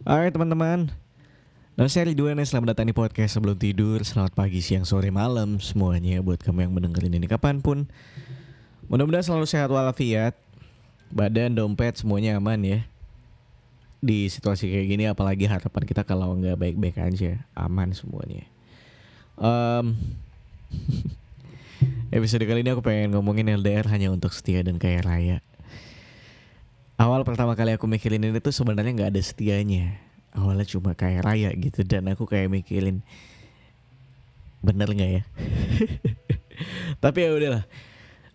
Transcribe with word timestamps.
Hai 0.00 0.32
teman-teman. 0.32 0.88
Nama 1.76 1.88
saya 1.92 2.08
Ridwan 2.08 2.40
Selamat 2.40 2.72
datang 2.72 2.88
di 2.88 2.96
podcast 2.96 3.36
sebelum 3.36 3.52
tidur. 3.52 4.00
Selamat 4.00 4.32
pagi, 4.32 4.64
siang, 4.64 4.88
sore, 4.88 5.12
malam 5.12 5.60
Semuanya 5.60 6.24
buat 6.24 6.40
kamu 6.40 6.64
yang 6.64 6.72
mendengarin 6.72 7.12
ini 7.12 7.28
kapan 7.28 7.60
pun. 7.60 7.84
Mudah-mudahan 8.88 9.28
selalu 9.28 9.44
sehat 9.44 9.68
walafiat. 9.68 10.40
Badan, 11.12 11.52
dompet, 11.52 12.00
semuanya 12.00 12.40
aman 12.40 12.64
ya. 12.64 12.80
Di 14.00 14.32
situasi 14.32 14.72
kayak 14.72 14.86
gini 14.88 15.04
Apalagi 15.04 15.44
harapan 15.44 15.84
kita 15.84 16.08
kalau 16.08 16.32
nggak 16.32 16.56
baik-baik 16.56 16.96
aja 16.96 17.44
Aman 17.52 17.92
semuanya. 17.92 18.48
Um, 19.36 20.00
Episode 22.16 22.48
kali 22.48 22.64
ini 22.64 22.72
aku 22.72 22.80
pengen 22.80 23.12
ngomongin 23.12 23.52
LDR 23.52 23.84
hanya 23.92 24.08
untuk 24.08 24.32
setia 24.32 24.64
dan 24.64 24.80
kaya 24.80 25.04
raya 25.04 25.44
awal 27.00 27.24
pertama 27.24 27.56
kali 27.56 27.72
aku 27.72 27.88
mikirin 27.88 28.28
ini 28.28 28.44
tuh 28.44 28.52
sebenarnya 28.52 28.92
nggak 28.92 29.10
ada 29.16 29.22
setianya. 29.24 29.96
Awalnya 30.36 30.68
cuma 30.68 30.92
kayak 30.92 31.24
raya 31.24 31.48
gitu 31.56 31.80
dan 31.80 32.12
aku 32.12 32.28
kayak 32.28 32.52
mikirin 32.52 33.00
bener 34.60 34.92
nggak 34.92 35.10
ya? 35.16 35.22
Tapi 37.02 37.18
ya 37.24 37.32
udahlah. 37.32 37.64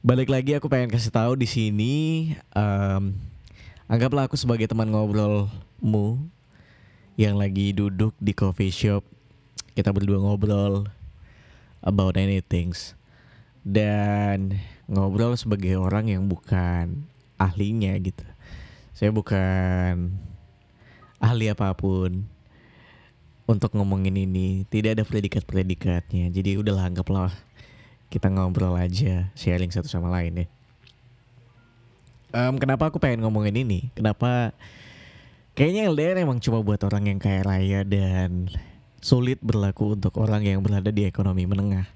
Balik 0.02 0.34
lagi 0.34 0.58
aku 0.58 0.66
pengen 0.66 0.90
kasih 0.90 1.14
tahu 1.14 1.38
di 1.38 1.46
sini 1.46 1.94
um, 2.58 3.14
anggaplah 3.86 4.26
aku 4.26 4.34
sebagai 4.34 4.66
teman 4.66 4.90
ngobrolmu 4.90 6.26
yang 7.22 7.38
lagi 7.38 7.70
duduk 7.70 8.18
di 8.18 8.34
coffee 8.34 8.74
shop. 8.74 9.06
Kita 9.78 9.94
berdua 9.94 10.18
ngobrol 10.18 10.90
about 11.86 12.18
anything 12.18 12.74
dan 13.62 14.58
ngobrol 14.90 15.38
sebagai 15.38 15.78
orang 15.78 16.10
yang 16.10 16.26
bukan 16.26 17.06
ahlinya 17.38 17.94
gitu 18.02 18.26
saya 18.96 19.12
bukan 19.12 20.16
ahli 21.20 21.52
apa 21.52 21.76
pun 21.76 22.24
untuk 23.44 23.76
ngomongin 23.76 24.16
ini. 24.16 24.64
Tidak 24.72 24.96
ada 24.96 25.04
predikat-predikatnya. 25.04 26.32
Jadi 26.32 26.56
udahlah 26.56 26.88
anggaplah 26.88 27.36
kita 28.08 28.32
ngobrol 28.32 28.80
aja, 28.80 29.28
sharing 29.36 29.68
satu 29.68 29.92
sama 29.92 30.08
lain 30.08 30.46
ya. 30.46 30.48
Um, 32.36 32.56
kenapa 32.56 32.88
aku 32.88 33.00
pengen 33.00 33.24
ngomongin 33.24 33.68
ini? 33.68 33.92
Kenapa 33.96 34.56
kayaknya 35.60 35.92
LDR 35.92 36.24
emang 36.24 36.40
cuma 36.40 36.60
buat 36.64 36.80
orang 36.84 37.12
yang 37.12 37.20
kaya 37.20 37.44
raya 37.44 37.84
dan 37.84 38.52
sulit 39.04 39.40
berlaku 39.44 39.96
untuk 39.96 40.16
orang 40.20 40.44
yang 40.44 40.60
berada 40.64 40.92
di 40.92 41.04
ekonomi 41.04 41.44
menengah. 41.48 41.88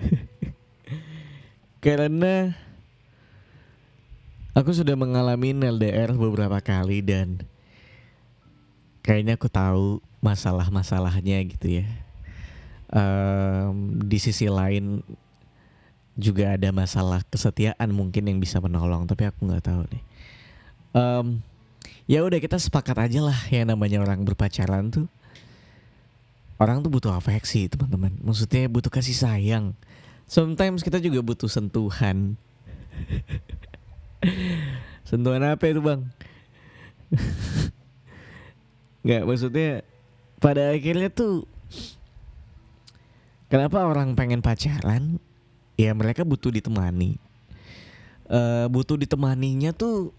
Karena 1.84 2.52
Aku 4.50 4.74
sudah 4.74 4.98
mengalami 4.98 5.54
LDR 5.54 6.10
beberapa 6.18 6.58
kali 6.58 7.06
dan 7.06 7.46
kayaknya 9.06 9.38
aku 9.38 9.46
tahu 9.46 10.02
masalah-masalahnya 10.18 11.38
gitu 11.46 11.82
ya. 11.82 11.86
Um, 12.90 13.94
di 14.02 14.18
sisi 14.18 14.50
lain 14.50 15.06
juga 16.18 16.58
ada 16.58 16.74
masalah 16.74 17.22
kesetiaan 17.30 17.94
mungkin 17.94 18.26
yang 18.26 18.42
bisa 18.42 18.58
menolong, 18.58 19.06
tapi 19.06 19.30
aku 19.30 19.46
nggak 19.46 19.64
tahu 19.70 19.82
nih. 19.86 20.02
Um, 20.98 21.26
ya 22.10 22.26
udah 22.26 22.42
kita 22.42 22.58
sepakat 22.58 23.06
aja 23.06 23.22
lah 23.22 23.38
yang 23.54 23.70
namanya 23.70 24.02
orang 24.02 24.26
berpacaran 24.26 24.90
tuh. 24.90 25.06
Orang 26.58 26.82
tuh 26.82 26.90
butuh 26.90 27.14
afeksi 27.14 27.70
teman-teman. 27.70 28.18
Maksudnya 28.20 28.66
butuh 28.66 28.90
kasih 28.90 29.14
sayang. 29.16 29.72
Sometimes 30.26 30.82
kita 30.82 30.98
juga 30.98 31.22
butuh 31.22 31.48
sentuhan. 31.48 32.34
Sentuhan 35.08 35.42
apa 35.44 35.64
itu 35.68 35.80
bang? 35.80 36.00
Nggak 39.04 39.22
maksudnya 39.24 39.82
pada 40.38 40.72
akhirnya 40.72 41.08
tuh 41.08 41.48
Kenapa 43.50 43.82
orang 43.82 44.14
pengen 44.14 44.38
pacaran? 44.38 45.18
Ya 45.74 45.90
mereka 45.90 46.22
butuh 46.22 46.54
ditemani. 46.54 47.18
Uh, 48.30 48.70
butuh 48.70 48.94
ditemaninya 48.94 49.74
tuh 49.74 50.14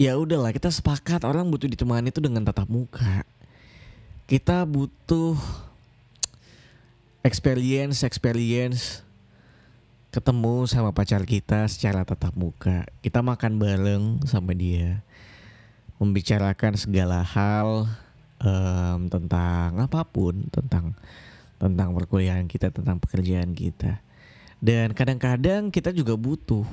ya 0.00 0.16
udahlah 0.16 0.56
kita 0.56 0.72
sepakat 0.72 1.28
orang 1.28 1.44
butuh 1.52 1.68
ditemani 1.68 2.08
tuh 2.08 2.24
dengan 2.24 2.48
tatap 2.48 2.64
muka. 2.72 3.28
Kita 4.24 4.64
butuh 4.64 5.36
experience 7.20 8.00
experience 8.08 9.04
ketemu 10.16 10.64
sama 10.64 10.96
pacar 10.96 11.28
kita 11.28 11.68
secara 11.68 12.00
tatap 12.00 12.32
muka. 12.32 12.88
Kita 13.04 13.20
makan 13.20 13.60
bareng 13.60 14.24
sama 14.24 14.56
dia. 14.56 15.04
Membicarakan 16.00 16.72
segala 16.80 17.20
hal 17.20 17.84
um, 18.40 19.12
tentang 19.12 19.76
apa 19.76 20.08
pun, 20.08 20.48
tentang 20.48 20.96
tentang 21.60 21.92
perkuliahan 21.92 22.48
kita, 22.48 22.72
tentang 22.72 22.96
pekerjaan 22.96 23.52
kita. 23.52 24.00
Dan 24.56 24.96
kadang-kadang 24.96 25.68
kita 25.68 25.92
juga 25.92 26.16
butuh 26.16 26.64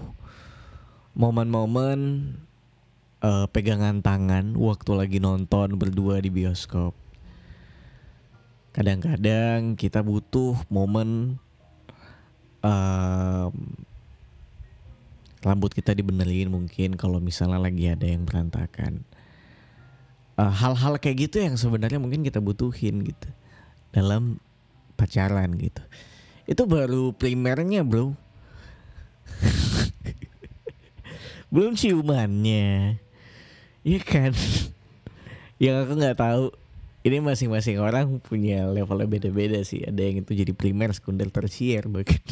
momen-momen 1.11 2.31
uh, 3.19 3.43
pegangan 3.51 3.99
tangan 3.99 4.55
waktu 4.55 4.91
lagi 4.95 5.19
nonton 5.19 5.75
berdua 5.75 6.23
di 6.23 6.31
bioskop. 6.31 6.95
Kadang-kadang 8.71 9.75
kita 9.75 9.99
butuh 9.99 10.63
momen 10.71 11.42
um, 12.63 13.53
rambut 15.44 15.75
kita 15.75 15.91
dibenerin 15.91 16.47
mungkin 16.50 16.96
kalau 16.96 17.19
misalnya 17.19 17.59
lagi 17.59 17.91
ada 17.91 18.07
yang 18.07 18.24
berantakan. 18.24 19.03
Eh, 20.34 20.50
hal-hal 20.50 20.97
kayak 20.97 21.29
gitu 21.29 21.46
yang 21.46 21.59
sebenarnya 21.59 22.01
mungkin 22.01 22.25
kita 22.25 22.41
butuhin 22.41 23.06
gitu 23.06 23.29
dalam 23.94 24.41
pacaran 24.97 25.53
gitu. 25.59 25.84
Itu 26.50 26.66
baru 26.66 27.13
primernya 27.13 27.85
bro. 27.85 28.16
Belum 31.53 31.78
ciumannya. 31.78 32.97
Iya 33.84 34.01
kan? 34.01 34.34
Yang 35.62 35.75
aku 35.85 35.94
nggak 36.01 36.18
tahu 36.18 36.44
ini 37.03 37.19
masing-masing 37.19 37.78
orang 37.84 38.18
punya 38.24 38.66
levelnya 38.66 39.06
beda-beda 39.06 39.59
sih. 39.62 39.84
Ada 39.85 40.01
yang 40.01 40.24
itu 40.24 40.31
jadi 40.34 40.56
primer 40.56 40.95
sekunder 40.95 41.30
tersier 41.30 41.85
bahkan 41.91 42.24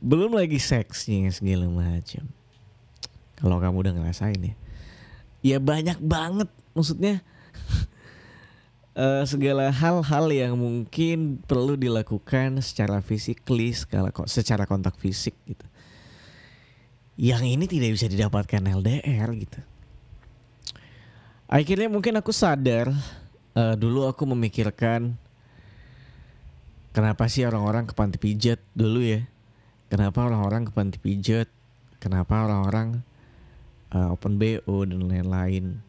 belum 0.00 0.32
lagi 0.32 0.56
seksnya 0.56 1.28
segala 1.30 1.68
macam 1.68 2.24
kalau 3.40 3.56
kamu 3.56 3.76
udah 3.88 3.92
ngerasain 3.96 4.40
ya. 4.40 4.54
Ya 5.40 5.56
banyak 5.56 5.96
banget 6.04 6.52
maksudnya 6.76 7.24
uh, 8.92 9.24
segala 9.32 9.72
hal-hal 9.72 10.26
yang 10.28 10.54
mungkin 10.60 11.40
perlu 11.48 11.80
dilakukan 11.80 12.60
secara 12.60 13.00
fisikly 13.00 13.72
skala 13.72 14.12
secara 14.28 14.68
kontak 14.68 15.00
fisik 15.00 15.32
gitu. 15.48 15.64
Yang 17.16 17.56
ini 17.56 17.64
tidak 17.64 17.90
bisa 17.96 18.06
didapatkan 18.12 18.60
LDR 18.60 19.28
gitu. 19.40 19.60
Akhirnya 21.48 21.88
mungkin 21.88 22.20
aku 22.20 22.30
sadar 22.30 22.92
uh, 23.56 23.74
dulu 23.74 24.04
aku 24.04 24.28
memikirkan 24.28 25.16
kenapa 26.90 27.26
sih 27.26 27.46
orang-orang 27.46 27.86
ke 27.86 27.94
panti 27.94 28.16
pijat 28.16 28.60
dulu 28.74 29.00
ya? 29.02 29.26
Kenapa 29.90 30.26
orang-orang 30.26 30.68
ke 30.68 30.72
panti 30.72 30.98
pijat? 31.02 31.50
Kenapa 31.98 32.46
orang-orang 32.46 33.02
uh, 33.92 34.14
open 34.14 34.38
BO 34.38 34.86
dan 34.86 35.02
lain-lain? 35.06 35.82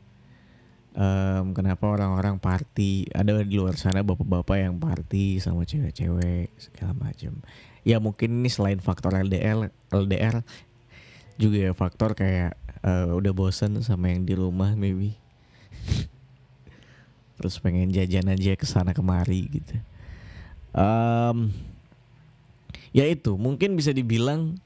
Um, 0.91 1.55
kenapa 1.55 1.87
orang-orang 1.87 2.35
party? 2.41 3.07
Ada 3.15 3.47
di 3.47 3.55
luar 3.55 3.79
sana 3.79 4.03
bapak-bapak 4.03 4.57
yang 4.59 4.75
party 4.75 5.39
sama 5.39 5.63
cewek-cewek 5.63 6.51
segala 6.59 6.91
macam 6.97 7.39
ya 7.81 7.97
mungkin 7.97 8.41
ini 8.41 8.49
selain 8.49 8.77
faktor 8.77 9.17
LDR 9.17 9.73
LDR 9.89 10.45
juga 11.37 11.57
ya 11.57 11.71
faktor 11.73 12.13
kayak 12.13 12.53
uh, 12.85 13.17
udah 13.17 13.33
bosen 13.33 13.81
sama 13.81 14.13
yang 14.13 14.25
di 14.25 14.37
rumah 14.37 14.77
maybe. 14.77 15.17
Terus 17.41 17.57
pengen 17.57 17.89
jajan 17.89 18.29
aja 18.29 18.53
ke 18.53 18.69
sana 18.69 18.93
kemari 18.93 19.49
gitu 19.49 19.81
um, 20.75 21.51
ya 22.91 23.07
itu 23.07 23.35
mungkin 23.39 23.75
bisa 23.79 23.95
dibilang 23.95 24.59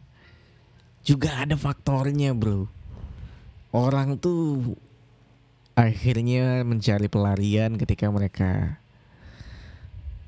juga 1.06 1.46
ada 1.46 1.54
faktornya 1.54 2.34
bro. 2.34 2.66
Orang 3.76 4.18
tuh 4.18 4.74
akhirnya 5.76 6.64
mencari 6.64 7.12
pelarian 7.12 7.76
ketika 7.76 8.08
mereka 8.08 8.80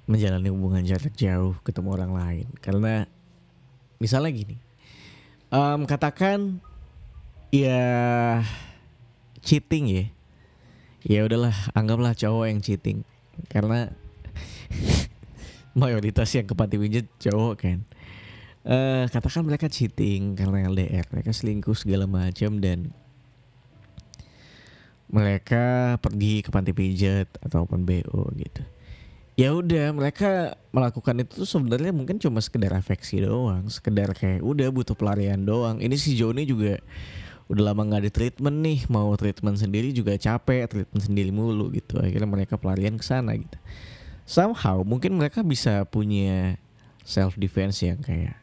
menjalani 0.07 0.51
hubungan 0.51 0.83
jarak 0.83 1.15
jauh 1.17 1.57
ketemu 1.63 1.89
orang 1.95 2.11
lain. 2.13 2.47
Karena 2.61 3.09
misalnya 3.97 4.31
gini 4.35 4.57
um, 5.51 5.87
katakan 5.87 6.59
ya 7.49 8.43
cheating 9.41 9.85
ya. 9.89 10.05
Ya 11.07 11.23
udahlah 11.23 11.55
anggaplah 11.71 12.11
cowok 12.13 12.51
yang 12.51 12.59
cheating. 12.59 13.07
Karena 13.47 13.89
mayoritas 15.77 16.33
yang 16.33 16.49
ke 16.49 16.57
panti 16.57 16.81
pijat 16.81 17.05
cowok 17.21 17.53
kan? 17.61 17.79
Uh, 18.67 19.07
katakan 19.13 19.47
mereka 19.47 19.71
cheating 19.71 20.35
karena 20.35 20.67
LDR 20.67 21.07
mereka 21.07 21.31
selingkuh 21.31 21.77
segala 21.77 22.03
macam 22.03 22.59
dan 22.59 22.91
mereka 25.07 25.95
pergi 26.03 26.43
ke 26.43 26.51
panti 26.51 26.75
pijat 26.75 27.31
ataupun 27.39 27.87
BO 27.87 28.27
gitu. 28.35 28.63
Ya 29.37 29.53
udah 29.53 29.93
mereka 29.93 30.57
melakukan 30.73 31.23
itu 31.23 31.45
sebenarnya 31.45 31.93
mungkin 31.93 32.17
cuma 32.17 32.41
sekedar 32.41 32.73
afeksi 32.73 33.21
doang 33.21 33.69
sekedar 33.69 34.11
kayak 34.17 34.43
udah 34.43 34.67
butuh 34.73 34.97
pelarian 34.97 35.45
doang. 35.47 35.79
Ini 35.79 35.95
si 35.95 36.17
Joni 36.17 36.43
juga 36.43 36.81
udah 37.47 37.71
lama 37.71 37.87
nggak 37.87 38.03
di 38.03 38.11
treatment 38.11 38.57
nih 38.59 38.79
mau 38.91 39.13
treatment 39.15 39.55
sendiri 39.55 39.95
juga 39.95 40.19
capek 40.19 40.67
treatment 40.67 41.03
sendiri 41.05 41.31
mulu 41.31 41.71
gitu. 41.71 42.03
Akhirnya 42.03 42.27
mereka 42.27 42.59
pelarian 42.59 42.99
ke 42.99 43.05
sana 43.05 43.31
gitu 43.37 43.55
somehow 44.27 44.83
mungkin 44.83 45.15
mereka 45.15 45.39
bisa 45.39 45.87
punya 45.87 46.59
self 47.07 47.39
defense 47.39 47.79
yang 47.79 48.03
kayak 48.03 48.35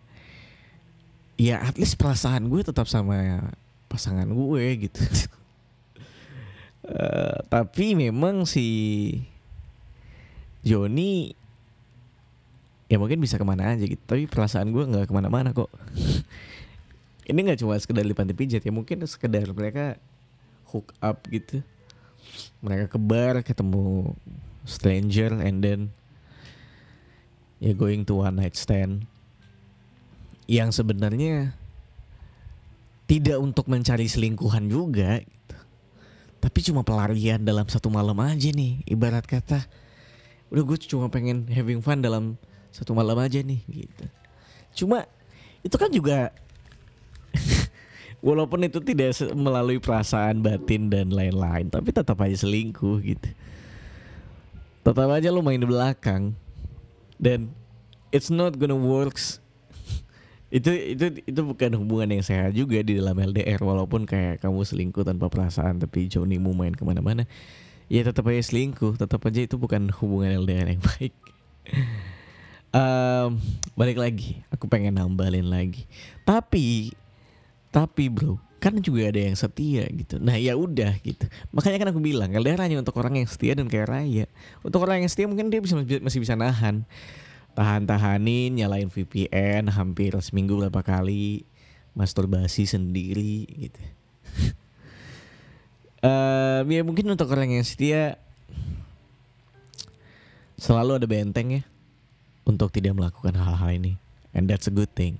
ya 1.36 1.60
at 1.60 1.76
least 1.76 2.00
perasaan 2.00 2.48
gue 2.48 2.64
tetap 2.64 2.88
sama 2.88 3.52
pasangan 3.92 4.26
gue 4.26 4.88
gitu. 4.88 5.02
Uh, 6.88 7.36
tapi 7.52 7.92
memang 7.92 8.48
si 8.48 8.66
Joni 10.64 11.36
ya 12.88 12.96
mungkin 12.96 13.20
bisa 13.20 13.36
ke 13.36 13.44
mana 13.44 13.76
aja 13.76 13.84
gitu. 13.84 14.00
Tapi 14.08 14.24
perasaan 14.24 14.72
gue 14.72 14.82
nggak 14.88 15.06
ke 15.10 15.12
mana-mana 15.12 15.52
kok. 15.52 15.68
Ini 17.30 17.36
nggak 17.36 17.60
cuma 17.60 17.76
sekedar 17.76 18.04
di 18.04 18.16
panti 18.16 18.32
pijat 18.32 18.64
ya 18.64 18.72
mungkin 18.72 19.04
sekedar 19.04 19.48
mereka 19.52 20.00
hook 20.72 20.96
up 21.04 21.20
gitu. 21.28 21.60
Mereka 22.64 22.96
ke 22.96 22.98
bar 23.00 23.44
ketemu 23.44 24.16
stranger 24.64 25.30
and 25.30 25.60
then 25.60 25.80
ya 27.60 27.72
going 27.76 28.02
to 28.04 28.24
one 28.24 28.36
night 28.40 28.56
stand. 28.56 29.08
Yang 30.44 30.84
sebenarnya 30.84 31.56
tidak 33.08 33.40
untuk 33.40 33.68
mencari 33.68 34.08
selingkuhan 34.08 34.68
juga 34.68 35.20
gitu. 35.20 35.56
tapi 36.40 36.58
cuma 36.64 36.84
pelarian 36.84 37.40
dalam 37.40 37.64
satu 37.68 37.92
malam 37.92 38.16
aja 38.20 38.48
nih 38.52 38.80
ibarat 38.88 39.24
kata 39.24 39.64
udah 40.52 40.62
gue 40.64 40.78
cuma 40.88 41.08
pengen 41.08 41.48
having 41.48 41.80
fun 41.80 42.00
dalam 42.00 42.36
satu 42.72 42.92
malam 42.96 43.16
aja 43.20 43.40
nih 43.40 43.60
gitu. 43.64 44.04
Cuma 44.84 45.08
itu 45.64 45.76
kan 45.76 45.88
juga 45.88 46.32
walaupun 48.26 48.68
itu 48.68 48.80
tidak 48.80 49.16
melalui 49.32 49.80
perasaan 49.80 50.40
batin 50.44 50.88
dan 50.88 51.12
lain-lain 51.12 51.68
tapi 51.68 51.92
tetap 51.92 52.20
aja 52.20 52.44
selingkuh 52.44 53.00
gitu 53.04 53.28
tetap 54.84 55.08
aja 55.08 55.32
lo 55.32 55.40
main 55.40 55.58
di 55.58 55.66
belakang. 55.66 56.36
Dan 57.16 57.50
it's 58.12 58.28
not 58.28 58.54
gonna 58.60 58.76
works. 58.76 59.40
Itu 60.54 60.70
itu 60.70 61.18
itu 61.26 61.40
bukan 61.42 61.74
hubungan 61.82 62.14
yang 62.14 62.22
sehat 62.22 62.54
juga 62.54 62.78
di 62.78 62.94
dalam 62.94 63.18
LDR 63.18 63.58
walaupun 63.58 64.06
kayak 64.06 64.38
kamu 64.38 64.62
selingkuh 64.62 65.02
tanpa 65.02 65.26
perasaan 65.26 65.82
tapi 65.82 66.06
Joni 66.06 66.38
mau 66.38 66.54
main 66.54 66.70
ke 66.70 66.86
mana-mana 66.86 67.26
ya 67.88 68.04
tetap 68.04 68.28
aja 68.28 68.42
selingkuh. 68.42 68.96
Tetap 68.96 69.20
aja 69.26 69.40
itu 69.44 69.56
bukan 69.58 69.90
hubungan 70.00 70.44
LDR 70.44 70.76
yang 70.76 70.82
baik. 70.94 71.14
Um, 72.74 73.38
balik 73.78 73.98
lagi. 73.98 74.42
Aku 74.50 74.66
pengen 74.66 74.98
nambalin 74.98 75.46
lagi. 75.46 75.86
Tapi 76.26 76.94
tapi 77.74 78.06
bro, 78.06 78.38
kan 78.62 78.78
juga 78.78 79.10
ada 79.10 79.18
yang 79.18 79.34
setia 79.34 79.82
gitu. 79.90 80.22
Nah 80.22 80.38
ya 80.38 80.54
udah 80.54 80.94
gitu. 81.02 81.26
Makanya 81.50 81.82
kan 81.82 81.88
aku 81.90 81.98
bilang 81.98 82.30
LDR 82.30 82.62
hanya 82.62 82.78
untuk 82.78 82.94
orang 83.02 83.18
yang 83.18 83.26
setia 83.26 83.58
dan 83.58 83.66
kayak 83.66 83.90
raya. 83.90 84.30
Untuk 84.62 84.86
orang 84.86 85.02
yang 85.02 85.10
setia 85.10 85.26
mungkin 85.26 85.50
dia 85.50 85.58
bisa 85.58 85.74
masih 85.74 86.22
bisa 86.22 86.38
nahan. 86.38 86.86
Tahan-tahanin, 87.58 88.54
nyalain 88.54 88.86
VPN 88.86 89.74
hampir 89.74 90.14
seminggu 90.22 90.54
berapa 90.54 90.86
kali, 90.86 91.42
masturbasi 91.98 92.70
sendiri 92.70 93.42
gitu. 93.68 93.82
uh, 96.06 96.62
ya 96.62 96.82
mungkin 96.86 97.10
untuk 97.10 97.26
orang 97.34 97.58
yang 97.58 97.66
setia 97.66 98.22
selalu 100.54 101.02
ada 101.02 101.06
benteng 101.10 101.58
ya 101.58 101.62
untuk 102.46 102.70
tidak 102.70 102.94
melakukan 102.94 103.34
hal-hal 103.34 103.70
ini, 103.74 103.98
and 104.30 104.46
that's 104.46 104.70
a 104.70 104.74
good 104.74 104.90
thing. 104.94 105.18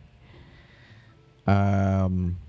Um, 1.45 2.41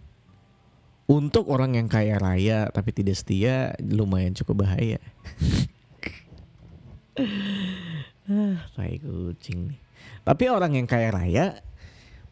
untuk 1.05 1.53
orang 1.53 1.77
yang 1.77 1.85
kaya 1.85 2.17
raya 2.17 2.69
tapi 2.73 2.89
tidak 2.89 3.17
setia 3.17 3.77
lumayan 3.81 4.33
cukup 4.33 4.65
bahaya. 4.65 4.97
ah, 8.29 8.57
tai 8.73 8.97
kucing 8.97 9.73
nih. 9.73 9.79
Tapi 10.25 10.43
orang 10.49 10.73
yang 10.73 10.89
kaya 10.89 11.13
raya 11.13 11.45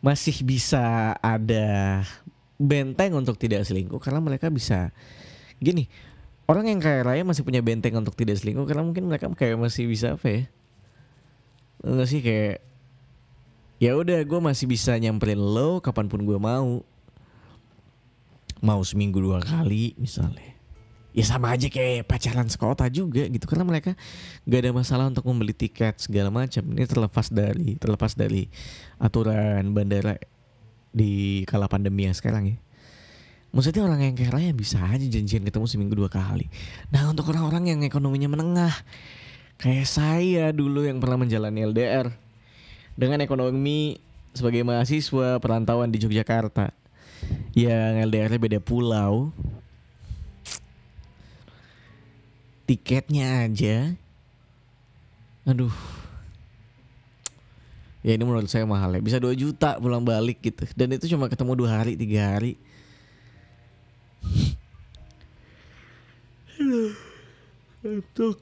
masih 0.02 0.42
bisa 0.42 1.14
ada 1.22 2.02
benteng 2.58 3.14
untuk 3.14 3.38
tidak 3.38 3.64
selingkuh 3.64 4.02
karena 4.02 4.20
mereka 4.20 4.50
bisa 4.50 4.90
gini. 5.62 5.86
Orang 6.44 6.68
yang 6.68 6.81
kaya 6.84 7.06
raya 7.08 7.24
masih 7.24 7.46
punya 7.46 7.64
benteng 7.64 7.96
untuk 7.96 8.18
tidak 8.18 8.42
selingkuh 8.42 8.68
karena 8.68 8.84
mungkin 8.84 9.08
mereka 9.08 9.31
kayak 9.31 9.56
masih 9.56 9.88
bisa 9.88 10.20
apa 10.20 10.28
ya? 10.28 10.42
Enggak 11.86 12.08
sih 12.10 12.20
kayak 12.20 12.58
ya 13.80 13.96
udah 13.96 14.20
gue 14.24 14.40
masih 14.40 14.66
bisa 14.68 14.96
nyamperin 14.96 15.40
lo 15.40 15.80
kapan 15.80 16.08
pun 16.08 16.24
gue 16.24 16.40
mau 16.40 16.84
mau 18.63 18.80
seminggu 18.88 19.19
dua 19.19 19.44
kali 19.44 19.92
misalnya. 20.00 20.56
Ya 21.13 21.21
sama 21.27 21.54
aja 21.54 21.69
kayak 21.69 22.10
pacaran 22.10 22.50
sekota 22.50 22.89
juga 22.89 23.30
gitu 23.30 23.45
karena 23.45 23.62
mereka 23.68 23.94
gak 24.50 24.60
ada 24.65 24.71
masalah 24.74 25.06
untuk 25.12 25.27
membeli 25.30 25.54
tiket 25.54 26.00
segala 26.01 26.33
macam. 26.33 26.63
Ini 26.65 26.89
terlepas 26.89 27.30
dari 27.30 27.77
terlepas 27.77 28.18
dari 28.18 28.50
aturan 28.98 29.75
bandara 29.77 30.18
di 30.89 31.44
kala 31.45 31.69
pandemi 31.69 32.10
yang 32.10 32.18
sekarang 32.18 32.56
ya. 32.56 32.57
Maksudnya 33.54 33.86
orang 33.86 34.01
yang 34.01 34.15
kaya 34.18 34.33
raya 34.33 34.51
bisa 34.57 34.81
aja 34.81 35.06
janjian 35.06 35.45
ketemu 35.45 35.69
seminggu 35.69 35.94
dua 35.94 36.10
kali. 36.10 36.50
Nah 36.89 37.06
untuk 37.06 37.30
orang-orang 37.30 37.69
yang 37.69 37.80
ekonominya 37.86 38.33
menengah 38.33 38.74
kayak 39.62 39.86
saya 39.86 40.50
dulu 40.50 40.81
yang 40.81 40.98
pernah 40.98 41.21
menjalani 41.21 41.62
LDR 41.69 42.10
dengan 42.98 43.21
ekonomi 43.21 44.01
sebagai 44.33 44.65
mahasiswa 44.65 45.38
perantauan 45.38 45.94
di 45.94 46.01
Yogyakarta 46.01 46.82
yang 47.53 48.01
LDR-nya 48.09 48.39
beda 48.41 48.59
pulau. 48.63 49.30
Tiketnya 52.63 53.45
aja. 53.45 53.94
Aduh. 55.44 55.74
Ya 58.03 58.19
ini 58.19 58.24
menurut 58.27 58.51
saya 58.51 58.68
mahal 58.68 58.95
ya. 58.95 59.01
Bisa 59.03 59.19
2 59.19 59.31
juta 59.35 59.80
pulang 59.80 60.03
balik 60.03 60.44
gitu. 60.44 60.68
Dan 60.75 60.95
itu 60.95 61.07
cuma 61.12 61.31
ketemu 61.31 61.56
dua 61.56 61.80
hari 61.83 61.95
tiga 61.95 62.35
hari. 62.35 62.59
Untuk 67.84 68.39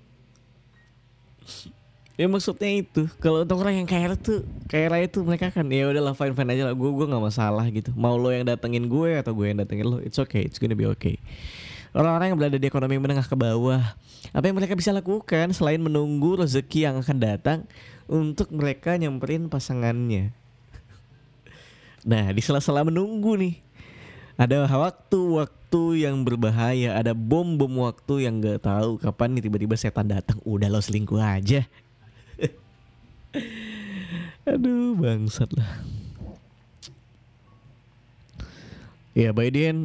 ya 2.22 2.30
maksudnya 2.30 2.70
itu. 2.70 3.10
Kalau 3.18 3.42
untuk 3.42 3.58
orang 3.66 3.82
yang 3.82 3.90
kaya 3.90 4.14
tuh 4.14 4.46
kaya 4.70 4.94
raya 4.94 5.10
tuh 5.10 5.26
mereka 5.26 5.50
kan 5.50 5.66
ya 5.74 5.90
udahlah 5.90 6.14
fine 6.14 6.38
fine 6.38 6.54
aja 6.54 6.70
lah. 6.70 6.74
Gue 6.78 6.94
gue 6.94 7.10
nggak 7.10 7.24
masalah 7.26 7.66
gitu. 7.74 7.90
Mau 7.98 8.14
lo 8.14 8.30
yang 8.30 8.46
datengin 8.46 8.86
gue 8.86 9.18
atau 9.18 9.34
gue 9.34 9.50
yang 9.50 9.58
datengin 9.58 9.90
lo 9.90 9.98
it's 9.98 10.22
okay. 10.22 10.46
It's 10.46 10.62
gonna 10.62 10.78
be 10.78 10.86
okay. 10.86 11.18
Orang-orang 11.98 12.30
yang 12.32 12.38
berada 12.38 12.62
di 12.62 12.68
ekonomi 12.70 13.02
menengah 13.02 13.26
ke 13.26 13.34
bawah 13.34 13.82
apa 14.32 14.46
yang 14.46 14.56
mereka 14.56 14.78
bisa 14.78 14.94
lakukan 14.94 15.50
selain 15.52 15.82
menunggu 15.82 16.38
rezeki 16.38 16.88
yang 16.88 16.96
akan 17.02 17.18
datang 17.18 17.60
untuk 18.06 18.54
mereka 18.54 18.94
nyamperin 18.96 19.50
pasangannya? 19.50 20.30
Nah 22.06 22.30
di 22.30 22.42
sela-sela 22.46 22.86
menunggu 22.86 23.34
nih 23.34 23.58
ada 24.38 24.66
waktu-waktu 24.66 26.06
yang 26.06 26.22
berbahaya, 26.26 26.98
ada 26.98 27.14
bom-bom 27.14 27.86
waktu 27.86 28.26
yang 28.26 28.42
gak 28.42 28.66
tahu 28.66 28.98
kapan 28.98 29.38
nih 29.38 29.44
tiba-tiba 29.46 29.76
setan 29.78 30.10
datang. 30.10 30.40
Udah 30.48 30.72
lo 30.72 30.82
selingkuh 30.82 31.22
aja. 31.22 31.66
Aduh 34.48 34.98
bangsat 34.98 35.52
lah. 35.56 35.84
Ya 39.12 39.36
by 39.36 39.52
the 39.52 39.62
end 39.68 39.82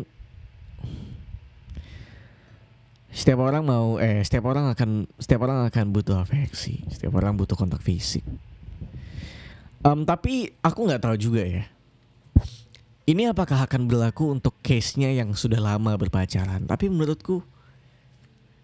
setiap 3.17 3.41
orang 3.41 3.65
mau 3.65 3.97
eh 3.97 4.21
setiap 4.21 4.45
orang 4.45 4.69
akan 4.71 5.09
setiap 5.17 5.49
orang 5.49 5.65
akan 5.67 5.85
butuh 5.89 6.21
afeksi, 6.21 6.85
setiap 6.93 7.17
orang 7.17 7.35
butuh 7.35 7.57
kontak 7.57 7.81
fisik. 7.81 8.23
Um, 9.81 10.05
tapi 10.05 10.53
aku 10.61 10.85
nggak 10.85 11.01
tahu 11.01 11.17
juga 11.17 11.43
ya. 11.43 11.65
Ini 13.07 13.31
apakah 13.33 13.65
akan 13.71 13.87
berlaku 13.87 14.35
untuk 14.35 14.59
case-nya 14.61 15.15
yang 15.15 15.33
sudah 15.33 15.63
lama 15.63 15.95
berpacaran? 15.95 16.67
Tapi 16.67 16.91
menurutku 16.91 17.41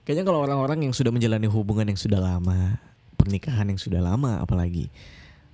kayaknya 0.02 0.26
kalau 0.26 0.42
orang-orang 0.42 0.90
yang 0.90 0.92
sudah 0.92 1.14
menjalani 1.14 1.46
hubungan 1.46 1.88
yang 1.88 1.96
sudah 1.96 2.18
lama, 2.18 2.76
pernikahan 3.22 3.70
yang 3.70 3.78
sudah 3.78 4.02
lama 4.02 4.42
apalagi. 4.42 4.90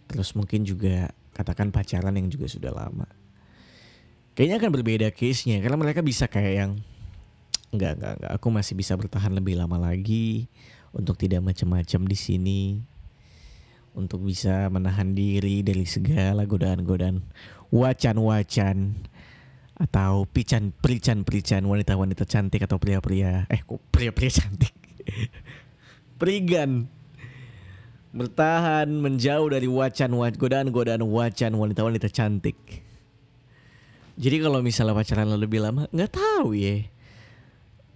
Terus 0.08 0.32
mungkin 0.32 0.64
juga 0.64 1.12
katakan 1.36 1.68
pacaran 1.68 2.16
yang 2.16 2.32
juga 2.32 2.48
sudah 2.48 2.72
lama. 2.72 3.04
Kayaknya 4.32 4.56
akan 4.64 4.70
berbeda 4.72 5.08
case-nya 5.12 5.60
karena 5.60 5.76
mereka 5.76 6.00
bisa 6.00 6.24
kayak 6.24 6.54
yang 6.56 6.72
enggak 7.68 8.00
enggak 8.00 8.12
enggak 8.16 8.32
aku 8.32 8.48
masih 8.48 8.72
bisa 8.72 8.96
bertahan 8.96 9.36
lebih 9.36 9.60
lama 9.60 9.76
lagi 9.76 10.48
untuk 10.96 11.20
tidak 11.20 11.44
macam-macam 11.44 12.00
di 12.08 12.16
sini 12.16 12.62
untuk 13.92 14.24
bisa 14.24 14.70
menahan 14.72 15.12
diri 15.12 15.60
dari 15.60 15.84
segala 15.84 16.46
godaan-godaan 16.48 17.20
wacan-wacan 17.68 18.94
atau 19.78 20.26
pican 20.26 20.74
perican 20.74 21.22
perican 21.22 21.66
wanita-wanita 21.66 22.26
cantik 22.26 22.66
atau 22.66 22.82
pria-pria. 22.82 23.46
Eh 23.46 23.62
kok 23.62 23.78
pria-pria 23.94 24.30
cantik? 24.30 24.74
Perigan 26.18 26.90
bertahan 28.12 28.88
menjauh 28.88 29.52
dari 29.52 29.68
wacan 29.68 30.16
godaan-godaan 30.16 31.04
wacan 31.04 31.52
wanita-wanita 31.54 32.08
cantik. 32.08 32.56
Jadi 34.18 34.36
kalau 34.42 34.64
misalnya 34.64 34.96
pacaran 34.96 35.30
lebih 35.30 35.62
lama 35.62 35.86
nggak 35.92 36.12
tahu 36.12 36.56
ya. 36.56 36.88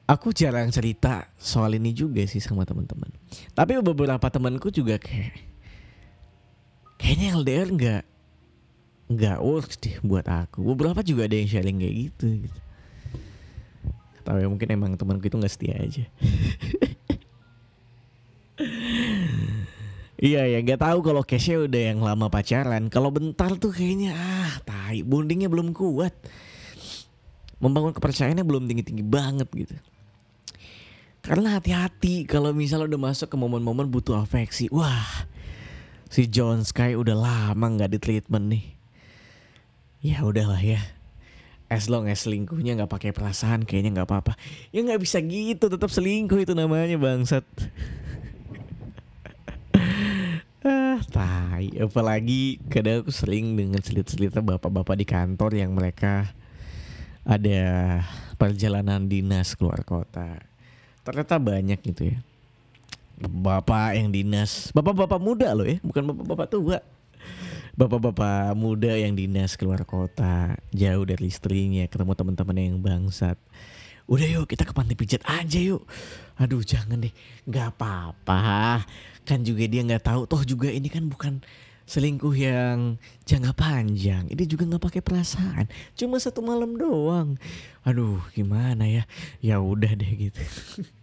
Aku 0.06 0.34
jarang 0.34 0.68
cerita 0.68 1.30
soal 1.40 1.78
ini 1.78 1.94
juga 1.96 2.20
sih 2.28 2.42
sama 2.42 2.68
teman-teman. 2.68 3.08
Tapi 3.56 3.80
beberapa 3.80 4.26
temanku 4.28 4.68
juga 4.68 5.00
kayak 5.00 5.32
kayaknya 7.00 7.28
LDR 7.40 7.68
nggak 7.72 8.02
nggak 9.16 9.38
works 9.40 9.80
deh 9.80 9.96
buat 10.04 10.28
aku. 10.28 10.60
Beberapa 10.62 11.00
juga 11.00 11.24
ada 11.24 11.34
yang 11.38 11.48
sharing 11.48 11.80
kayak 11.80 11.94
gitu, 12.12 12.26
gitu. 12.44 12.60
tapi 14.22 14.46
mungkin 14.46 14.68
emang 14.70 14.94
temanku 14.94 15.26
itu 15.26 15.34
nggak 15.34 15.50
setia 15.52 15.74
aja 15.82 16.06
Iya 20.22 20.46
ya 20.46 20.62
nggak 20.62 20.78
tahu 20.78 20.98
kalau 21.02 21.26
Kesha 21.26 21.58
udah 21.66 21.82
yang 21.90 21.98
lama 21.98 22.30
pacaran. 22.30 22.86
Kalau 22.86 23.10
bentar 23.10 23.50
tuh 23.58 23.74
kayaknya 23.74 24.14
ah 24.14 24.54
tai 24.62 25.02
bondingnya 25.02 25.50
belum 25.50 25.74
kuat. 25.74 26.14
Membangun 27.58 27.90
kepercayaannya 27.90 28.46
belum 28.46 28.70
tinggi-tinggi 28.70 29.02
banget 29.02 29.50
gitu. 29.50 29.74
Karena 31.26 31.58
hati-hati 31.58 32.26
kalau 32.26 32.54
misalnya 32.54 32.94
udah 32.94 33.02
masuk 33.10 33.34
ke 33.34 33.36
momen-momen 33.38 33.90
butuh 33.90 34.22
afeksi. 34.22 34.70
Wah 34.70 35.26
si 36.12 36.28
John 36.28 36.60
Sky 36.60 36.92
udah 36.92 37.16
lama 37.16 37.66
nggak 37.72 37.96
di 37.96 37.98
treatment 37.98 38.52
nih 38.52 38.64
ya 40.04 40.20
udahlah 40.20 40.60
ya 40.60 40.76
as 41.72 41.88
long 41.88 42.04
as 42.04 42.28
selingkuhnya 42.28 42.76
nggak 42.76 42.92
pakai 42.92 43.10
perasaan 43.16 43.64
kayaknya 43.64 43.96
nggak 43.96 44.08
apa-apa 44.12 44.36
ya 44.76 44.84
nggak 44.84 45.00
bisa 45.00 45.24
gitu 45.24 45.72
tetap 45.72 45.88
selingkuh 45.88 46.36
itu 46.36 46.52
namanya 46.52 47.00
bangsat 47.00 47.48
ah 50.68 51.00
tai 51.12 51.68
apalagi 51.76 52.56
kadang 52.72 53.04
aku 53.04 53.12
sering 53.12 53.52
dengan 53.52 53.84
selit-selitnya 53.84 54.40
bapak-bapak 54.40 54.96
di 54.96 55.04
kantor 55.04 55.52
yang 55.52 55.76
mereka 55.76 56.32
ada 57.28 57.62
perjalanan 58.40 59.06
dinas 59.06 59.52
keluar 59.54 59.84
kota. 59.84 60.40
Ternyata 61.04 61.36
banyak 61.36 61.78
gitu 61.84 62.16
ya. 62.16 62.18
Bapak 63.22 63.94
yang 63.94 64.08
dinas 64.10 64.72
bapak-bapak 64.72 65.20
muda 65.20 65.52
loh 65.52 65.68
ya 65.68 65.78
bukan 65.84 66.02
bapak-bapak 66.10 66.48
tua. 66.48 66.78
Bapak-bapak 67.76 68.56
muda 68.56 68.96
yang 68.96 69.12
dinas 69.12 69.54
keluar 69.60 69.84
kota 69.84 70.56
jauh 70.72 71.04
dari 71.04 71.28
istrinya 71.28 71.84
ketemu 71.88 72.12
teman-teman 72.16 72.56
yang 72.56 72.76
bangsat 72.80 73.36
udah 74.10 74.26
yuk 74.26 74.46
kita 74.50 74.66
ke 74.66 74.72
panti 74.74 74.94
pijat 74.98 75.22
aja 75.26 75.60
yuk. 75.60 75.86
Aduh 76.40 76.64
jangan 76.64 77.02
deh. 77.02 77.14
Nggak 77.46 77.76
apa-apa. 77.76 78.82
Kan 79.22 79.46
juga 79.46 79.66
dia 79.68 79.82
nggak 79.86 80.02
tahu. 80.02 80.26
Toh 80.26 80.42
juga 80.42 80.70
ini 80.70 80.90
kan 80.90 81.06
bukan 81.06 81.42
selingkuh 81.86 82.34
yang 82.34 82.96
jangka 83.26 83.52
panjang. 83.54 84.24
Ini 84.30 84.42
juga 84.46 84.66
nggak 84.66 84.82
pakai 84.82 85.02
perasaan. 85.04 85.66
Cuma 85.98 86.18
satu 86.18 86.40
malam 86.40 86.78
doang. 86.78 87.36
Aduh 87.86 88.22
gimana 88.32 88.86
ya? 88.86 89.04
Ya 89.42 89.60
udah 89.60 89.92
deh 89.92 90.12
gitu. 90.30 90.42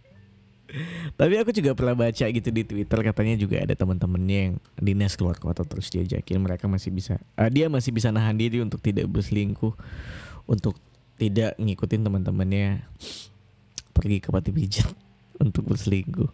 Tapi 1.18 1.34
aku 1.34 1.50
juga 1.50 1.74
pernah 1.74 1.98
baca 1.98 2.26
gitu 2.30 2.48
di 2.54 2.62
Twitter 2.62 2.98
katanya 3.02 3.34
juga 3.34 3.58
ada 3.58 3.74
teman-temannya 3.74 4.38
yang 4.38 4.54
dinas 4.78 5.18
keluar 5.18 5.34
kota 5.34 5.66
terus 5.66 5.90
diajakin 5.90 6.38
mereka 6.38 6.70
masih 6.70 6.94
bisa 6.94 7.18
uh, 7.34 7.50
dia 7.50 7.66
masih 7.66 7.90
bisa 7.90 8.14
nahan 8.14 8.38
diri 8.38 8.62
untuk 8.62 8.78
tidak 8.78 9.10
berselingkuh. 9.10 9.74
Untuk 10.46 10.74
tidak 11.20 11.52
ngikutin 11.60 12.00
teman-temannya 12.00 12.80
pergi 13.92 14.16
ke 14.24 14.32
pati 14.32 14.48
pijat 14.48 14.88
untuk 15.44 15.68
berselingkuh. 15.68 16.32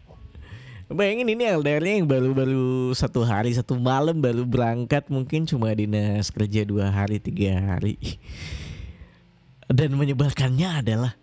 Bayangin 0.87 1.26
ini 1.26 1.50
LDR-nya 1.50 1.99
yang 1.99 2.07
baru-baru 2.07 2.95
satu 2.95 3.26
hari 3.26 3.50
satu 3.50 3.75
malam 3.75 4.23
baru 4.23 4.47
berangkat 4.47 5.11
mungkin 5.11 5.43
cuma 5.43 5.75
dinas 5.75 6.31
kerja 6.31 6.62
dua 6.62 6.95
hari 6.95 7.19
tiga 7.19 7.59
hari 7.59 7.99
dan 9.66 9.90
menyebalkannya 9.99 10.87
adalah 10.87 11.19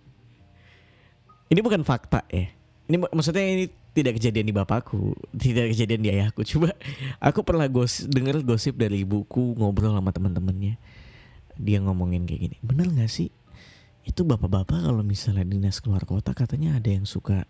ini 1.48 1.63
bukan 1.63 1.88
fakta 1.88 2.27
ya 2.27 2.51
ini 2.91 3.00
maksudnya 3.00 3.39
ini 3.48 3.65
tidak 3.93 4.17
kejadian 4.17 4.50
di 4.50 4.55
bapakku, 4.55 5.13
tidak 5.38 5.72
kejadian 5.72 6.01
di 6.01 6.10
ayahku. 6.10 6.41
Coba 6.50 6.74
aku 7.22 7.46
pernah 7.46 7.70
gos 7.70 8.03
dengar 8.10 8.41
gosip 8.41 8.75
dari 8.75 9.05
ibuku 9.05 9.53
ngobrol 9.55 9.93
sama 9.93 10.10
teman-temannya. 10.10 10.75
Dia 11.53 11.77
ngomongin 11.86 12.25
kayak 12.25 12.41
gini, 12.50 12.58
bener 12.65 12.89
nggak 12.89 13.08
sih? 13.08 13.29
Itu 14.03 14.27
bapak-bapak 14.27 14.83
kalau 14.83 15.03
misalnya 15.03 15.48
dinas 15.48 15.79
keluar 15.79 16.03
kota 16.03 16.36
katanya 16.36 16.77
ada 16.77 16.91
yang 16.91 17.07
suka 17.07 17.48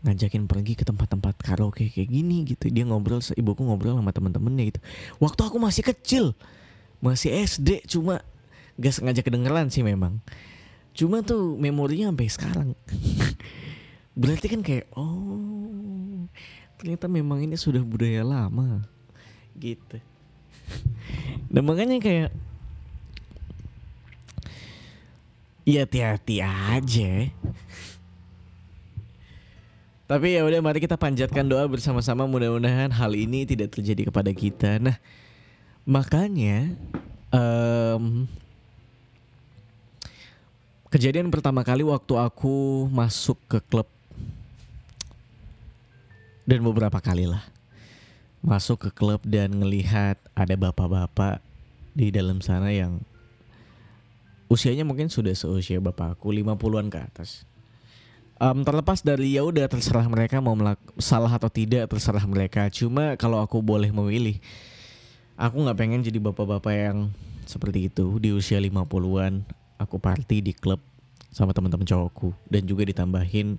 ngajakin 0.00 0.48
pergi 0.48 0.80
ke 0.80 0.84
tempat-tempat 0.84 1.36
karaoke 1.40 1.88
kayak 1.92 2.08
gini 2.08 2.44
gitu. 2.48 2.68
Dia 2.72 2.84
ngobrol, 2.88 3.20
ibuku 3.36 3.60
ngobrol 3.64 4.00
sama 4.00 4.12
teman-temannya 4.12 4.76
gitu. 4.76 4.80
Waktu 5.20 5.40
aku 5.44 5.56
masih 5.60 5.84
kecil, 5.84 6.24
masih 7.00 7.32
SD, 7.32 7.84
cuma 7.88 8.24
gak 8.80 8.96
sengaja 8.96 9.20
kedengeran 9.20 9.68
sih 9.68 9.84
memang. 9.84 10.20
Cuma 10.96 11.20
tuh 11.24 11.56
memorinya 11.56 12.12
sampai 12.12 12.28
sekarang. 12.28 12.68
berarti 14.20 14.46
kan 14.50 14.60
kayak 14.60 14.90
oh 14.98 16.26
ternyata 16.76 17.06
memang 17.06 17.40
ini 17.40 17.54
sudah 17.54 17.80
budaya 17.80 18.20
lama 18.20 18.84
gitu 19.56 19.96
dan 21.52 21.62
makanya 21.62 21.96
kayak 22.02 22.30
ya 25.70 25.86
hati-hati 25.86 26.42
aja. 26.42 27.12
Tapi 30.10 30.26
ya 30.34 30.42
udah 30.42 30.58
mari 30.58 30.82
kita 30.82 30.98
panjatkan 30.98 31.46
doa 31.46 31.62
bersama-sama. 31.70 32.26
Mudah-mudahan 32.26 32.90
hal 32.90 33.14
ini 33.14 33.46
tidak 33.46 33.78
terjadi 33.78 34.10
kepada 34.10 34.34
kita. 34.34 34.82
Nah 34.82 34.98
makanya 35.86 36.74
um, 37.30 38.26
kejadian 40.90 41.30
pertama 41.30 41.62
kali 41.62 41.86
waktu 41.86 42.18
aku 42.18 42.90
masuk 42.90 43.38
ke 43.46 43.62
klub 43.70 43.86
dan 46.42 46.66
beberapa 46.66 46.98
kali 46.98 47.30
lah 47.30 47.46
masuk 48.40 48.88
ke 48.88 48.90
klub 48.90 49.20
dan 49.22 49.52
ngelihat 49.52 50.16
ada 50.32 50.56
bapak-bapak 50.56 51.44
di 51.92 52.08
dalam 52.08 52.40
sana 52.40 52.72
yang 52.72 53.04
usianya 54.50 54.82
mungkin 54.82 55.06
sudah 55.06 55.30
seusia 55.30 55.78
bapakku 55.78 56.34
50-an 56.34 56.90
ke 56.90 56.98
atas. 56.98 57.46
Um, 58.40 58.66
terlepas 58.66 58.98
dari 59.04 59.38
ya 59.38 59.46
udah 59.46 59.70
terserah 59.70 60.08
mereka 60.10 60.42
mau 60.42 60.58
melak 60.58 60.80
salah 60.98 61.30
atau 61.30 61.46
tidak 61.46 61.86
terserah 61.86 62.24
mereka. 62.26 62.66
Cuma 62.72 63.14
kalau 63.14 63.38
aku 63.38 63.62
boleh 63.62 63.94
memilih, 63.94 64.42
aku 65.38 65.54
nggak 65.62 65.78
pengen 65.78 66.02
jadi 66.02 66.18
bapak-bapak 66.18 66.74
yang 66.74 66.98
seperti 67.46 67.86
itu 67.86 68.18
di 68.18 68.34
usia 68.34 68.58
50-an. 68.58 69.46
Aku 69.80 69.96
party 69.96 70.44
di 70.44 70.52
klub 70.52 70.82
sama 71.30 71.54
teman-teman 71.54 71.86
cowokku 71.86 72.34
dan 72.50 72.66
juga 72.66 72.84
ditambahin 72.84 73.56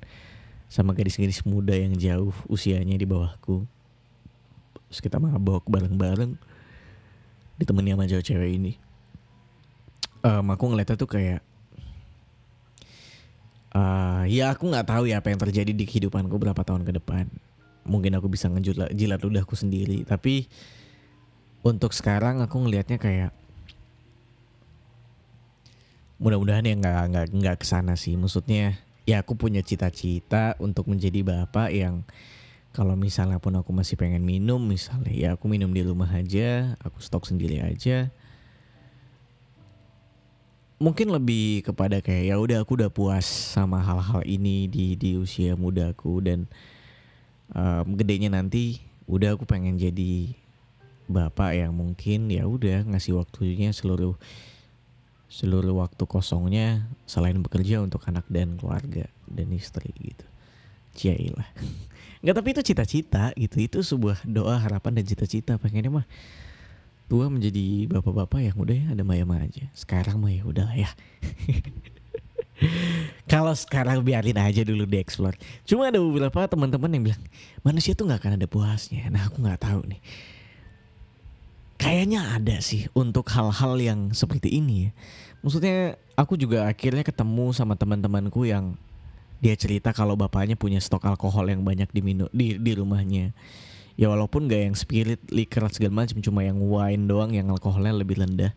sama 0.68 0.92
gadis-gadis 0.94 1.42
muda 1.48 1.74
yang 1.74 1.96
jauh 1.96 2.36
usianya 2.52 3.00
di 3.00 3.08
bawahku. 3.08 3.64
Terus 4.92 5.00
kita 5.00 5.24
mabok 5.24 5.66
bareng-bareng 5.72 6.36
ditemani 7.58 7.96
sama 7.96 8.06
jauh 8.12 8.26
cewek 8.26 8.52
ini. 8.60 8.91
Um, 10.22 10.46
aku 10.54 10.70
ngeliatnya 10.70 10.98
tuh 10.98 11.10
kayak 11.10 11.42
uh, 13.74 14.24
ya 14.30 14.54
aku 14.54 14.70
nggak 14.70 14.86
tahu 14.86 15.10
ya 15.10 15.18
apa 15.18 15.34
yang 15.34 15.42
terjadi 15.42 15.72
di 15.74 15.86
kehidupanku 15.90 16.38
berapa 16.38 16.62
tahun 16.62 16.86
ke 16.86 17.02
depan. 17.02 17.26
Mungkin 17.82 18.14
aku 18.14 18.30
bisa 18.30 18.46
ngejilat 18.46 18.94
jilat 18.94 19.20
ludahku 19.26 19.58
sendiri, 19.58 20.06
tapi 20.06 20.46
untuk 21.66 21.90
sekarang 21.98 22.46
aku 22.46 22.62
ngelihatnya 22.62 23.02
kayak 23.02 23.32
mudah-mudahan 26.22 26.70
ya 26.70 26.76
nggak 26.78 27.02
nggak 27.10 27.26
nggak 27.34 27.56
ke 27.58 27.66
sana 27.66 27.98
sih. 27.98 28.14
Maksudnya 28.14 28.78
ya 29.10 29.26
aku 29.26 29.34
punya 29.34 29.66
cita-cita 29.66 30.54
untuk 30.62 30.86
menjadi 30.86 31.26
bapak 31.26 31.74
yang 31.74 32.06
kalau 32.72 32.96
misalnya 32.96 33.42
pun 33.42 33.58
aku 33.58 33.74
masih 33.76 34.00
pengen 34.00 34.24
minum 34.24 34.62
misalnya 34.62 35.12
ya 35.12 35.30
aku 35.36 35.52
minum 35.52 35.68
di 35.76 35.84
rumah 35.84 36.08
aja 36.08 36.80
aku 36.80 37.04
stok 37.04 37.28
sendiri 37.28 37.60
aja 37.60 38.14
mungkin 40.82 41.14
lebih 41.14 41.62
kepada 41.62 42.02
kayak 42.02 42.34
ya 42.34 42.36
udah 42.42 42.66
aku 42.66 42.74
udah 42.74 42.90
puas 42.90 43.24
sama 43.24 43.78
hal-hal 43.78 44.26
ini 44.26 44.66
di 44.66 44.98
di 44.98 45.14
usia 45.14 45.54
mudaku 45.54 46.18
dan 46.26 46.50
um, 47.54 47.94
gedenya 47.94 48.34
nanti 48.34 48.82
udah 49.06 49.38
aku 49.38 49.46
pengen 49.46 49.78
jadi 49.78 50.34
bapak 51.06 51.54
yang 51.54 51.78
mungkin 51.78 52.34
ya 52.34 52.50
udah 52.50 52.90
ngasih 52.90 53.14
waktunya 53.14 53.70
seluruh 53.70 54.18
seluruh 55.32 55.80
waktu 55.80 56.04
kosongnya 56.10 56.90
selain 57.08 57.40
bekerja 57.40 57.80
untuk 57.80 58.04
anak 58.10 58.28
dan 58.28 58.60
keluarga 58.60 59.08
dan 59.30 59.48
istri 59.56 59.94
gitu. 59.96 60.28
Ciailah. 60.92 61.48
Enggak 62.20 62.36
tapi 62.44 62.48
itu 62.52 62.62
cita-cita 62.68 63.32
gitu. 63.40 63.56
Itu 63.64 63.80
sebuah 63.80 64.28
doa 64.28 64.60
harapan 64.60 65.00
dan 65.00 65.08
cita-cita 65.08 65.56
pengennya 65.56 66.04
mah 66.04 66.08
tua 67.12 67.28
menjadi 67.28 67.92
bapak-bapak 67.92 68.40
yang 68.40 68.56
udah 68.56 68.72
ya 68.72 68.88
ada 68.96 69.04
mayama 69.04 69.44
aja. 69.44 69.68
Sekarang 69.76 70.24
mah 70.24 70.32
ya 70.32 70.48
udah 70.48 70.72
ya. 70.72 70.88
Kalau 73.32 73.52
sekarang 73.52 74.00
biarin 74.00 74.40
aja 74.40 74.64
dulu 74.64 74.88
dieksplor. 74.88 75.36
Cuma 75.68 75.92
ada 75.92 76.00
beberapa 76.00 76.48
teman-teman 76.48 76.88
yang 76.96 77.04
bilang 77.12 77.24
manusia 77.68 77.92
tuh 77.92 78.08
nggak 78.08 78.24
akan 78.24 78.34
ada 78.40 78.48
puasnya. 78.48 79.12
Nah 79.12 79.28
aku 79.28 79.44
nggak 79.44 79.60
tahu 79.60 79.92
nih. 79.92 80.00
Kayaknya 81.76 82.40
ada 82.40 82.56
sih 82.64 82.88
untuk 82.96 83.28
hal-hal 83.28 83.76
yang 83.76 84.16
seperti 84.16 84.48
ini 84.48 84.88
ya. 84.88 84.92
Maksudnya 85.44 86.00
aku 86.16 86.40
juga 86.40 86.70
akhirnya 86.70 87.04
ketemu 87.04 87.52
sama 87.52 87.76
teman-temanku 87.76 88.48
yang 88.48 88.80
dia 89.44 89.58
cerita 89.58 89.92
kalau 89.92 90.16
bapaknya 90.16 90.56
punya 90.56 90.80
stok 90.80 91.12
alkohol 91.12 91.50
yang 91.50 91.66
banyak 91.66 91.92
di 91.92 92.00
minum 92.00 92.32
di 92.32 92.56
di 92.56 92.72
rumahnya. 92.72 93.36
Ya 94.00 94.08
walaupun 94.08 94.48
gak 94.48 94.72
yang 94.72 94.78
spirit, 94.78 95.20
liquor 95.30 95.68
segala 95.68 96.06
macam, 96.06 96.24
cuma 96.24 96.42
yang 96.42 96.58
wine 96.64 97.06
doang 97.06 97.36
yang 97.36 97.52
alkoholnya 97.52 97.92
lebih 97.92 98.20
rendah. 98.20 98.56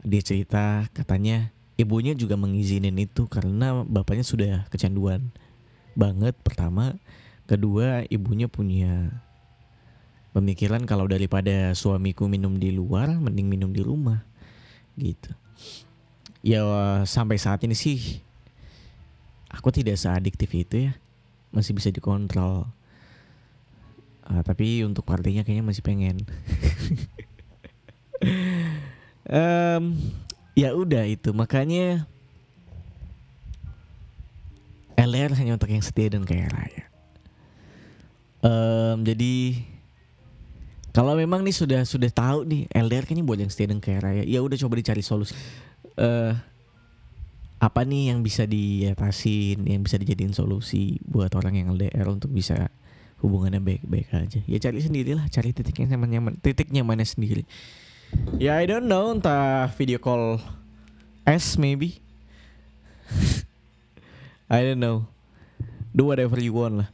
Dia 0.00 0.22
cerita 0.24 0.88
katanya 0.92 1.52
ibunya 1.80 2.12
juga 2.12 2.36
mengizinin 2.36 2.96
itu 3.00 3.24
karena 3.28 3.84
bapaknya 3.84 4.24
sudah 4.24 4.52
kecanduan 4.68 5.32
banget. 5.96 6.36
Pertama 6.44 6.96
kedua 7.48 8.04
ibunya 8.12 8.48
punya 8.48 9.10
pemikiran 10.36 10.84
kalau 10.86 11.10
daripada 11.10 11.74
suamiku 11.74 12.30
minum 12.30 12.54
di 12.56 12.70
luar 12.70 13.10
mending 13.16 13.48
minum 13.48 13.70
di 13.72 13.82
rumah 13.82 14.22
gitu. 14.96 15.32
Ya 16.40 16.64
sampai 17.04 17.36
saat 17.36 17.60
ini 17.64 17.76
sih 17.76 18.24
aku 19.52 19.68
tidak 19.72 20.00
seadiktif 20.00 20.48
itu 20.56 20.88
ya. 20.88 20.92
Masih 21.50 21.74
bisa 21.74 21.90
dikontrol 21.90 22.70
uh, 24.30 24.42
tapi 24.46 24.86
untuk 24.86 25.02
partinya 25.02 25.42
kayaknya 25.42 25.66
masih 25.66 25.82
pengen. 25.82 26.22
Um, 29.30 29.94
ya 30.58 30.74
udah 30.74 31.06
itu. 31.06 31.30
Makanya 31.30 32.04
LR 34.98 35.32
hanya 35.38 35.54
untuk 35.54 35.70
yang 35.70 35.86
setia 35.86 36.10
dan 36.10 36.26
kaya 36.26 36.50
raya. 36.50 36.84
Um, 38.42 39.06
jadi 39.06 39.62
kalau 40.90 41.14
memang 41.14 41.46
nih 41.46 41.54
sudah 41.54 41.86
sudah 41.86 42.10
tahu 42.10 42.42
nih 42.48 42.66
LDR 42.74 43.06
kayaknya 43.06 43.24
buat 43.24 43.38
yang 43.38 43.52
setia 43.52 43.70
dan 43.70 43.78
kaya 43.78 44.02
raya 44.02 44.22
ya 44.26 44.42
udah 44.42 44.58
coba 44.58 44.74
dicari 44.82 45.00
solusi. 45.06 45.32
Uh, 45.94 46.34
apa 47.60 47.84
nih 47.84 48.10
yang 48.10 48.24
bisa 48.24 48.48
diatasin 48.48 49.68
yang 49.68 49.84
bisa 49.84 50.00
dijadiin 50.00 50.32
solusi 50.32 50.96
buat 51.04 51.28
orang 51.36 51.60
yang 51.60 51.76
LDR 51.76 52.08
untuk 52.08 52.32
bisa 52.32 52.72
hubungannya 53.20 53.60
baik-baik 53.60 54.08
aja 54.16 54.40
ya 54.44 54.58
cari 54.58 54.80
sendirilah 54.80 55.28
cari 55.28 55.52
titiknya 55.52 55.96
nyaman-nyaman 55.96 56.40
titik 56.40 56.72
nyamannya 56.72 57.04
sendiri 57.04 57.44
Ya 58.40 58.58
I 58.58 58.66
don't 58.66 58.88
know 58.88 59.12
entah 59.14 59.70
video 59.78 60.00
call 60.02 60.40
S 61.26 61.54
maybe. 61.60 62.02
I 64.50 64.66
don't 64.66 64.82
know. 64.82 65.06
Do 65.94 66.10
whatever 66.10 66.40
you 66.40 66.54
want 66.54 66.82
lah. 66.82 66.88